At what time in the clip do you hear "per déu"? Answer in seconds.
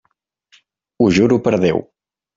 1.49-1.85